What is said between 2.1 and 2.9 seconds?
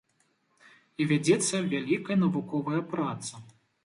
навуковая